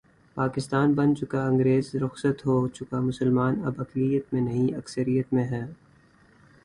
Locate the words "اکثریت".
4.75-5.33